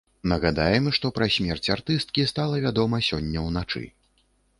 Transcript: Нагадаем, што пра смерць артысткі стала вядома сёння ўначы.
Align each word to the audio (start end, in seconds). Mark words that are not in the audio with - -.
Нагадаем, 0.29 0.85
што 0.97 1.11
пра 1.17 1.27
смерць 1.35 1.71
артысткі 1.75 2.25
стала 2.31 2.63
вядома 2.65 3.03
сёння 3.09 3.45
ўначы. 3.49 3.83